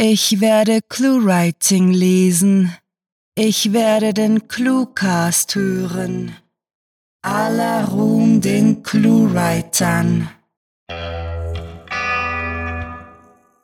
[0.00, 2.72] Ich werde Clue-Writing lesen.
[3.34, 6.36] Ich werde den Cluecast hören.
[7.22, 10.30] Aller Ruhm den Clue-Writern.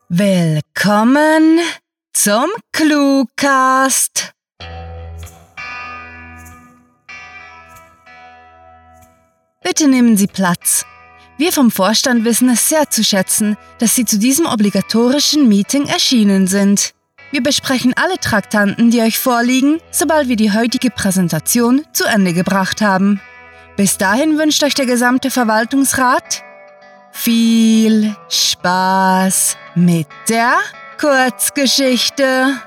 [0.08, 1.60] Willkommen
[2.12, 4.32] zum Cluecast.
[9.62, 10.84] Bitte nehmen Sie Platz.
[11.36, 16.46] Wir vom Vorstand wissen es sehr zu schätzen, dass Sie zu diesem obligatorischen Meeting erschienen
[16.46, 16.94] sind.
[17.32, 22.80] Wir besprechen alle Traktanten, die euch vorliegen, sobald wir die heutige Präsentation zu Ende gebracht
[22.80, 23.20] haben.
[23.76, 26.44] Bis dahin wünscht euch der gesamte Verwaltungsrat
[27.10, 30.58] viel Spaß mit der
[31.00, 32.60] Kurzgeschichte.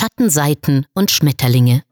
[0.00, 1.82] Schattenseiten und Schmetterlinge.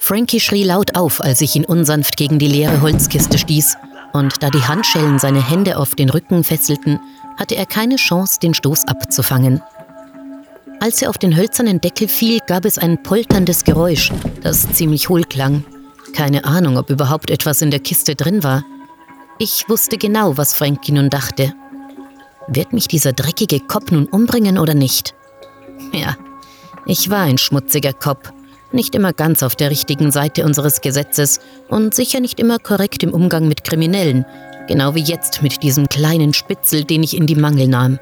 [0.00, 3.76] Frankie schrie laut auf, als ich ihn unsanft gegen die leere Holzkiste stieß,
[4.12, 6.98] und da die Handschellen seine Hände auf den Rücken fesselten,
[7.38, 9.62] hatte er keine Chance, den Stoß abzufangen.
[10.86, 14.12] Als er auf den hölzernen Deckel fiel, gab es ein polterndes Geräusch,
[14.44, 15.64] das ziemlich hohl klang.
[16.14, 18.64] Keine Ahnung, ob überhaupt etwas in der Kiste drin war.
[19.40, 21.52] Ich wusste genau, was Frankie nun dachte.
[22.46, 25.16] Wird mich dieser dreckige Kopf nun umbringen oder nicht?
[25.92, 26.16] Ja,
[26.86, 28.30] ich war ein schmutziger Kopf,
[28.70, 33.12] nicht immer ganz auf der richtigen Seite unseres Gesetzes und sicher nicht immer korrekt im
[33.12, 34.24] Umgang mit Kriminellen,
[34.68, 37.98] genau wie jetzt mit diesem kleinen Spitzel, den ich in die Mangel nahm.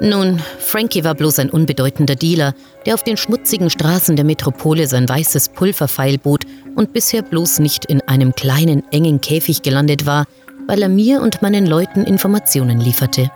[0.00, 2.54] Nun, Frankie war bloß ein unbedeutender Dealer,
[2.86, 6.44] der auf den schmutzigen Straßen der Metropole sein weißes Pulver feilbot
[6.76, 10.26] und bisher bloß nicht in einem kleinen, engen Käfig gelandet war,
[10.68, 13.30] weil er mir und meinen Leuten Informationen lieferte.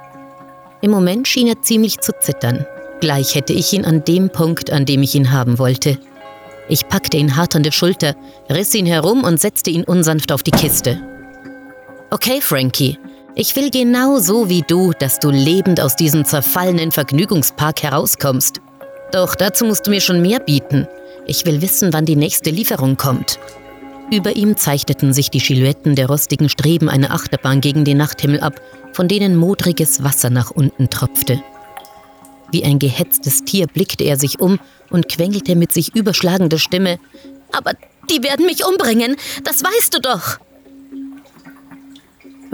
[0.82, 2.65] Im Moment schien er ziemlich zu zittern.
[3.00, 5.98] Gleich hätte ich ihn an dem Punkt, an dem ich ihn haben wollte.
[6.69, 8.15] Ich packte ihn hart an der Schulter,
[8.48, 11.00] riss ihn herum und setzte ihn unsanft auf die Kiste.
[12.10, 12.98] Okay, Frankie,
[13.34, 18.60] ich will genau so wie du, dass du lebend aus diesem zerfallenen Vergnügungspark herauskommst.
[19.12, 20.87] Doch dazu musst du mir schon mehr bieten.
[21.26, 23.38] Ich will wissen, wann die nächste Lieferung kommt.
[24.10, 28.60] Über ihm zeichneten sich die Silhouetten der rostigen Streben einer Achterbahn gegen den Nachthimmel ab,
[28.92, 31.42] von denen modriges Wasser nach unten tropfte.
[32.50, 34.59] Wie ein gehetztes Tier blickte er sich um
[34.91, 36.98] und quengelte mit sich überschlagender Stimme:
[37.53, 37.72] Aber
[38.10, 40.38] die werden mich umbringen, das weißt du doch!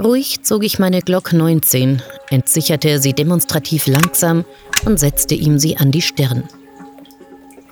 [0.03, 2.01] Ruhig zog ich meine Glock 19,
[2.31, 4.45] entsicherte sie demonstrativ langsam
[4.85, 6.45] und setzte ihm sie an die Stirn.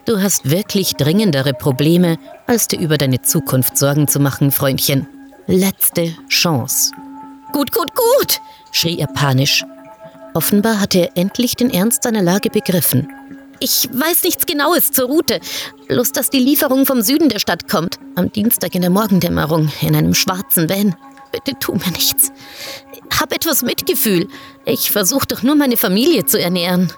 [0.06, 5.06] Du hast wirklich dringendere Probleme, als dir über deine Zukunft Sorgen zu machen, Freundchen.
[5.46, 6.92] Letzte Chance.
[7.52, 8.40] Gut, gut, gut,
[8.72, 9.64] schrie er panisch.
[10.34, 13.08] Offenbar hatte er endlich den Ernst seiner Lage begriffen.
[13.60, 15.40] Ich weiß nichts Genaues zur Route,
[15.88, 19.94] bloß dass die Lieferung vom Süden der Stadt kommt, am Dienstag in der Morgendämmerung in
[19.94, 20.96] einem schwarzen Van.
[21.36, 22.32] Bitte tu mir nichts.
[23.20, 24.28] Hab etwas Mitgefühl.
[24.64, 26.90] Ich versuche doch nur meine Familie zu ernähren.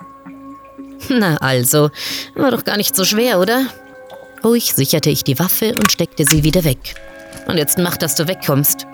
[1.08, 1.90] Na also,
[2.36, 3.66] war doch gar nicht so schwer, oder?
[4.44, 6.94] Ruhig sicherte ich die Waffe und steckte sie wieder weg.
[7.48, 8.86] Und jetzt mach, dass du wegkommst.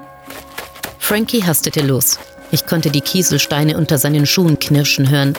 [0.98, 2.18] Frankie hastete los.
[2.50, 5.34] Ich konnte die Kieselsteine unter seinen Schuhen knirschen hören.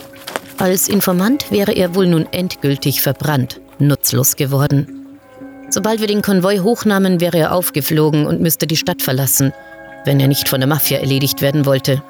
[0.60, 5.18] Als Informant wäre er wohl nun endgültig verbrannt, nutzlos geworden.
[5.72, 9.52] Sobald wir den Konvoi hochnahmen, wäre er aufgeflogen und müsste die Stadt verlassen
[10.06, 12.02] wenn er nicht von der Mafia erledigt werden wollte.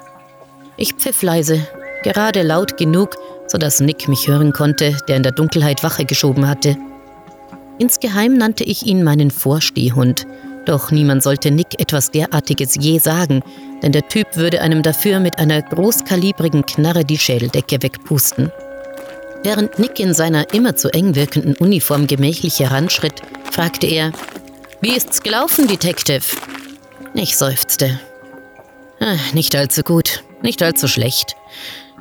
[0.76, 1.66] Ich pfiff leise,
[2.02, 6.76] gerade laut genug, sodass Nick mich hören konnte, der in der Dunkelheit Wache geschoben hatte.
[7.78, 10.26] Insgeheim nannte ich ihn meinen Vorstehhund,
[10.66, 13.42] doch niemand sollte Nick etwas derartiges je sagen,
[13.82, 18.50] denn der Typ würde einem dafür mit einer großkalibrigen Knarre die Schädeldecke wegpusten.
[19.44, 24.10] Während Nick in seiner immer zu eng wirkenden Uniform gemächlich heranschritt, fragte er:
[24.80, 26.24] Wie ist's gelaufen, Detective?
[27.16, 27.98] Ich seufzte.
[29.00, 31.34] Ach, nicht allzu gut, nicht allzu schlecht.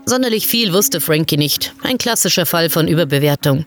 [0.05, 1.73] Sonderlich viel wusste Frankie nicht.
[1.83, 3.65] Ein klassischer Fall von Überbewertung.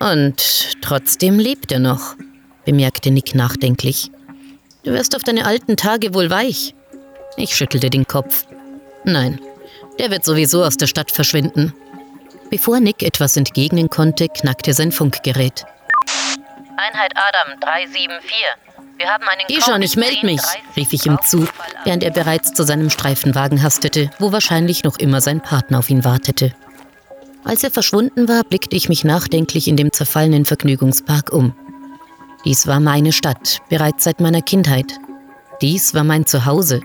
[0.00, 2.16] Und trotzdem lebt er noch,
[2.64, 4.10] bemerkte Nick nachdenklich.
[4.82, 6.74] Du wirst auf deine alten Tage wohl weich.
[7.36, 8.46] Ich schüttelte den Kopf.
[9.04, 9.38] Nein,
[9.98, 11.74] der wird sowieso aus der Stadt verschwinden.
[12.48, 15.66] Bevor Nick etwas entgegnen konnte, knackte sein Funkgerät.
[16.76, 18.73] Einheit Adam 374.
[18.96, 20.40] Wir haben einen Geh schon, ich melde mich,
[20.76, 21.46] rief ich ihm zu,
[21.84, 26.04] während er bereits zu seinem Streifenwagen hastete, wo wahrscheinlich noch immer sein Partner auf ihn
[26.04, 26.54] wartete.
[27.44, 31.54] Als er verschwunden war, blickte ich mich nachdenklich in dem zerfallenen Vergnügungspark um.
[32.44, 34.92] Dies war meine Stadt, bereits seit meiner Kindheit.
[35.60, 36.80] Dies war mein Zuhause,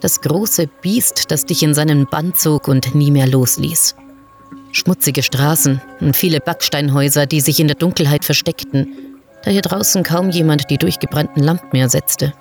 [0.00, 3.94] das große Biest, das dich in seinen Bann zog und nie mehr losließ.
[4.72, 9.11] Schmutzige Straßen und viele Backsteinhäuser, die sich in der Dunkelheit versteckten,
[9.44, 12.32] da hier draußen kaum jemand die durchgebrannten Lampen mehr setzte.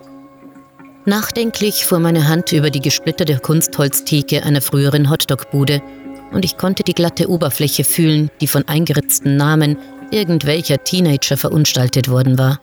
[1.06, 5.82] Nachdenklich fuhr meine Hand über die gesplitterte Kunstholztheke einer früheren Hotdog-Bude
[6.32, 9.78] und ich konnte die glatte Oberfläche fühlen, die von eingeritzten Namen
[10.12, 12.60] irgendwelcher Teenager verunstaltet worden war.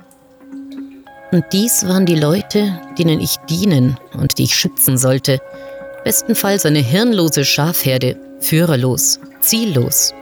[1.32, 5.40] Und dies waren die Leute, denen ich dienen und die ich schützen sollte.
[6.04, 10.14] Bestenfalls eine hirnlose Schafherde, führerlos, ziellos.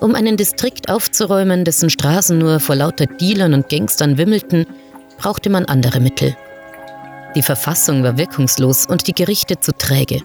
[0.00, 4.66] Um einen Distrikt aufzuräumen, dessen Straßen nur vor lauter Dealern und Gangstern wimmelten,
[5.18, 6.36] brauchte man andere Mittel.
[7.34, 10.22] Die Verfassung war wirkungslos und die Gerichte zu träge.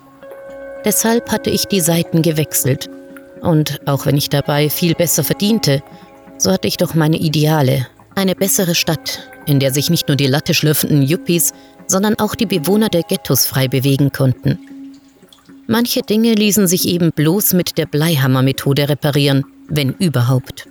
[0.85, 2.89] Deshalb hatte ich die Seiten gewechselt.
[3.41, 5.81] Und auch wenn ich dabei viel besser verdiente,
[6.37, 7.87] so hatte ich doch meine Ideale.
[8.15, 11.53] Eine bessere Stadt, in der sich nicht nur die Latte schlürfenden Yuppies,
[11.87, 14.59] sondern auch die Bewohner der Ghettos frei bewegen konnten.
[15.67, 20.67] Manche Dinge ließen sich eben bloß mit der Bleihammer-Methode reparieren, wenn überhaupt.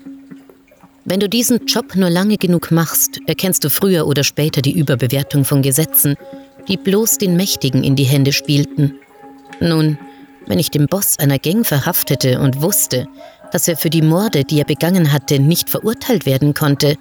[1.05, 5.45] Wenn du diesen Job nur lange genug machst, erkennst du früher oder später die Überbewertung
[5.45, 6.17] von Gesetzen,
[6.69, 8.95] die bloß den Mächtigen in die Hände spielten.
[9.61, 9.99] Nun,
[10.47, 13.07] wenn ich den Boss einer Gang verhaftete und wusste,
[13.53, 16.97] dass er für die Morde, die er begangen hatte, nicht verurteilt werden konnte,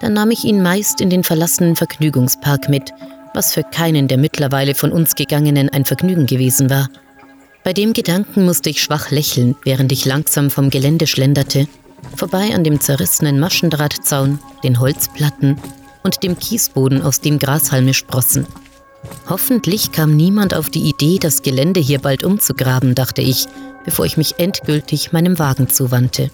[0.00, 2.92] dann nahm ich ihn meist in den verlassenen Vergnügungspark mit,
[3.32, 6.88] was für keinen der mittlerweile von uns Gegangenen ein Vergnügen gewesen war.
[7.66, 11.66] Bei dem Gedanken musste ich schwach lächeln, während ich langsam vom Gelände schlenderte,
[12.14, 15.58] vorbei an dem zerrissenen Maschendrahtzaun, den Holzplatten
[16.04, 18.46] und dem Kiesboden, aus dem Grashalme sprossen.
[19.28, 23.46] Hoffentlich kam niemand auf die Idee, das Gelände hier bald umzugraben, dachte ich,
[23.84, 26.30] bevor ich mich endgültig meinem Wagen zuwandte.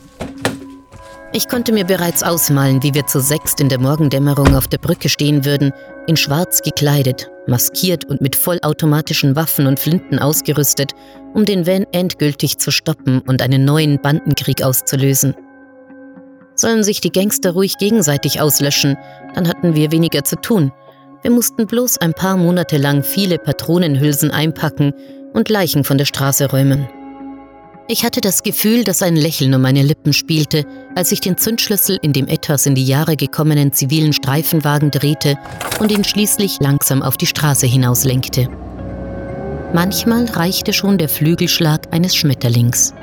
[1.33, 5.09] Ich konnte mir bereits ausmalen, wie wir zu sechst in der Morgendämmerung auf der Brücke
[5.09, 5.73] stehen würden,
[6.07, 10.93] in schwarz gekleidet, maskiert und mit vollautomatischen Waffen und Flinten ausgerüstet,
[11.35, 15.35] um den Van endgültig zu stoppen und einen neuen Bandenkrieg auszulösen.
[16.55, 18.97] Sollen sich die Gangster ruhig gegenseitig auslöschen,
[19.35, 20.73] dann hatten wir weniger zu tun.
[21.23, 24.93] Wir mussten bloß ein paar Monate lang viele Patronenhülsen einpacken
[25.33, 26.89] und Leichen von der Straße räumen.
[27.93, 31.99] Ich hatte das Gefühl, dass ein Lächeln um meine Lippen spielte, als ich den Zündschlüssel
[32.01, 35.37] in dem etwas in die Jahre gekommenen zivilen Streifenwagen drehte
[35.79, 38.49] und ihn schließlich langsam auf die Straße hinauslenkte.
[39.75, 42.95] Manchmal reichte schon der Flügelschlag eines Schmetterlings.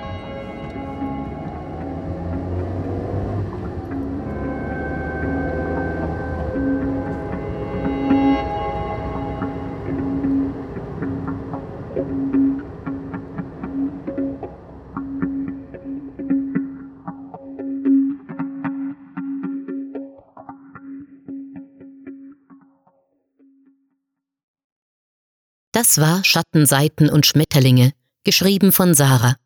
[25.79, 27.93] Das war Schattenseiten und Schmetterlinge,
[28.25, 29.37] geschrieben von Sarah.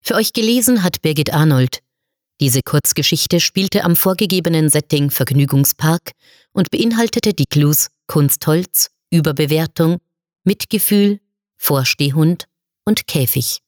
[0.00, 1.80] Für euch gelesen hat Birgit Arnold.
[2.40, 6.12] Diese Kurzgeschichte spielte am vorgegebenen Setting Vergnügungspark
[6.52, 9.98] und beinhaltete die Clues Kunstholz, Überbewertung,
[10.44, 11.18] Mitgefühl,
[11.56, 12.44] Vorstehhund
[12.84, 13.58] und Käfig.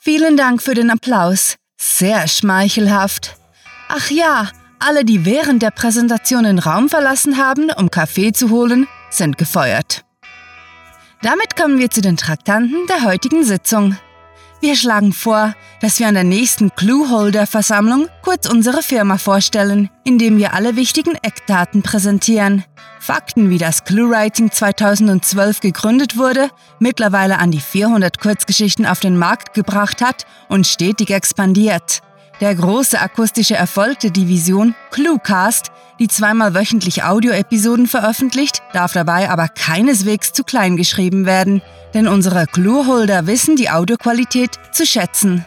[0.00, 1.54] Vielen Dank für den Applaus.
[1.76, 3.36] Sehr schmeichelhaft.
[3.86, 4.50] Ach ja,
[4.86, 10.04] alle, die während der Präsentation den Raum verlassen haben, um Kaffee zu holen, sind gefeuert.
[11.22, 13.96] Damit kommen wir zu den Traktanten der heutigen Sitzung.
[14.60, 20.54] Wir schlagen vor, dass wir an der nächsten Clueholder-Versammlung kurz unsere Firma vorstellen, indem wir
[20.54, 22.64] alle wichtigen Eckdaten präsentieren.
[23.00, 26.48] Fakten wie das ClueWriting 2012 gegründet wurde,
[26.78, 32.02] mittlerweile an die 400 Kurzgeschichten auf den Markt gebracht hat und stetig expandiert.
[32.40, 35.70] Der große akustische Erfolg der Division Cluecast,
[36.00, 41.62] die zweimal wöchentlich Audioepisoden veröffentlicht, darf dabei aber keineswegs zu klein geschrieben werden,
[41.94, 45.46] denn unsere Clueholder wissen die Audioqualität zu schätzen.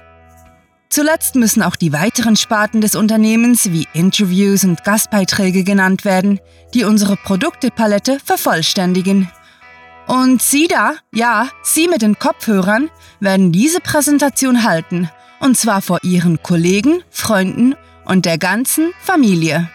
[0.88, 6.40] Zuletzt müssen auch die weiteren Sparten des Unternehmens wie Interviews und Gastbeiträge genannt werden,
[6.74, 9.30] die unsere Produktepalette vervollständigen.
[10.08, 12.90] Und Sie da, ja, Sie mit den Kopfhörern,
[13.20, 17.76] werden diese Präsentation halten und zwar vor ihren Kollegen, Freunden
[18.06, 19.70] und der ganzen Familie.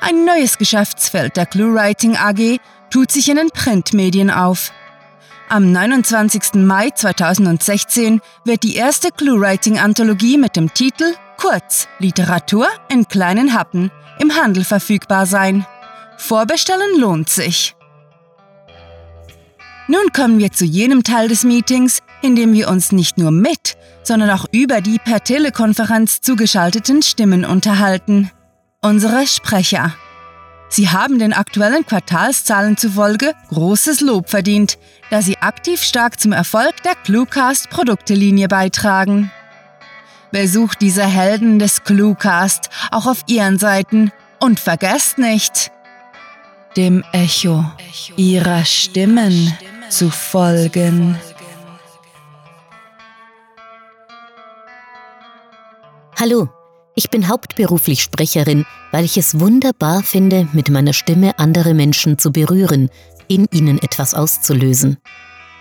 [0.00, 2.58] Ein neues Geschäftsfeld der ClueWriting AG
[2.90, 4.72] tut sich in den Printmedien auf.
[5.48, 6.54] Am 29.
[6.54, 14.34] Mai 2016 wird die erste ClueWriting-Anthologie mit dem Titel Kurz Literatur in kleinen Happen im
[14.34, 15.66] Handel verfügbar sein.
[16.16, 17.75] Vorbestellen lohnt sich.
[19.88, 23.76] Nun kommen wir zu jenem Teil des Meetings, in dem wir uns nicht nur mit,
[24.02, 28.30] sondern auch über die per Telekonferenz zugeschalteten Stimmen unterhalten.
[28.82, 29.94] Unsere Sprecher.
[30.68, 34.78] Sie haben den aktuellen Quartalszahlen zufolge großes Lob verdient,
[35.10, 39.30] da sie aktiv stark zum Erfolg der Cluecast Produktelinie beitragen.
[40.32, 45.70] Besucht diese Helden des Cluecast auch auf ihren Seiten und vergesst nicht,
[46.76, 47.64] dem Echo
[48.16, 49.56] ihrer Stimmen
[49.90, 51.16] zu folgen.
[56.18, 56.48] Hallo,
[56.94, 62.32] ich bin hauptberuflich Sprecherin, weil ich es wunderbar finde, mit meiner Stimme andere Menschen zu
[62.32, 62.88] berühren,
[63.28, 64.96] in ihnen etwas auszulösen.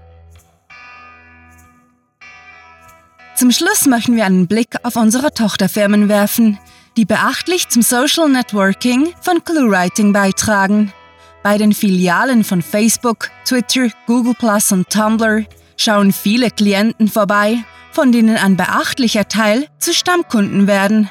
[3.40, 6.60] Zum Schluss möchten wir einen Blick auf unsere Tochterfirmen werfen,
[6.98, 10.92] die beachtlich zum Social Networking von ClueWriting beitragen.
[11.42, 15.46] Bei den Filialen von Facebook, Twitter, Google Plus und Tumblr
[15.78, 17.60] schauen viele Klienten vorbei,
[17.94, 21.10] von denen ein beachtlicher Teil zu Stammkunden werden.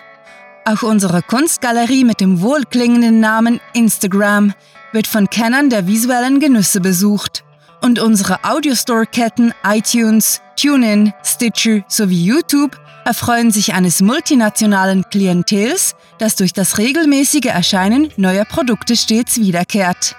[0.67, 4.53] Auch unsere Kunstgalerie mit dem wohlklingenden Namen Instagram
[4.93, 7.43] wird von Kennern der visuellen Genüsse besucht.
[7.81, 16.53] Und unsere Audiostore-Ketten iTunes, TuneIn, Stitcher sowie YouTube erfreuen sich eines multinationalen Klientels, das durch
[16.53, 20.17] das regelmäßige Erscheinen neuer Produkte stets wiederkehrt.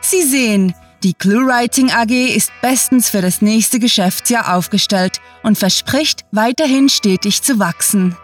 [0.00, 6.88] Sie sehen, die ClueWriting AG ist bestens für das nächste Geschäftsjahr aufgestellt und verspricht weiterhin
[6.88, 8.16] stetig zu wachsen.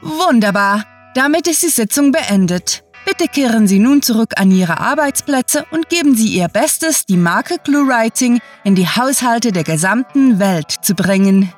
[0.00, 2.84] Wunderbar, damit ist die Sitzung beendet.
[3.08, 7.56] Bitte kehren Sie nun zurück an Ihre Arbeitsplätze und geben Sie Ihr Bestes, die Marke
[7.58, 11.50] ClueWriting in die Haushalte der gesamten Welt zu bringen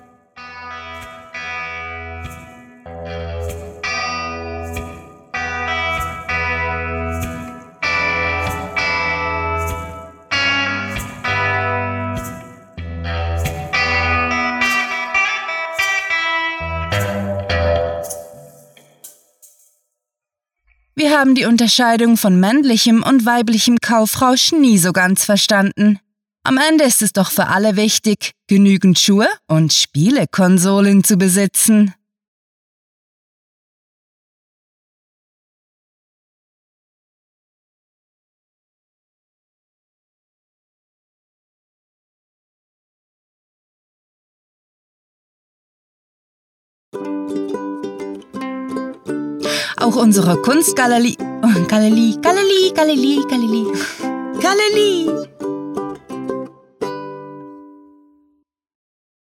[21.09, 25.99] Haben die Unterscheidung von männlichem und weiblichem Kaufrausch nie so ganz verstanden.
[26.43, 31.93] Am Ende ist es doch für alle wichtig, genügend Schuhe und Spielekonsolen zu besitzen.
[49.89, 51.17] Auch unsere Kunstgalerie.
[51.67, 53.65] Galerie, Galerie, Galerie, Galerie.
[54.39, 55.09] Galerie.